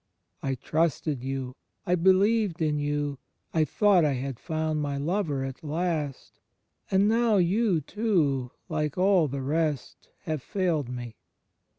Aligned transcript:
"I 0.41 0.55
trusted 0.55 1.23
You; 1.23 1.53
I 1.85 1.93
believed 1.93 2.59
in 2.59 2.79
You; 2.79 3.19
I 3.53 3.65
thought 3.65 4.03
I 4.03 4.13
had 4.13 4.37
foimd 4.37 4.77
my 4.77 4.97
Lover 4.97 5.43
at 5.43 5.63
last. 5.63 6.39
And 6.89 7.07
now 7.07 7.37
You 7.37 7.81
too, 7.81 8.49
like 8.67 8.97
all 8.97 9.27
the 9.27 9.43
rest, 9.43 10.09
have 10.21 10.41
failed 10.41 10.89
me." 10.89 11.17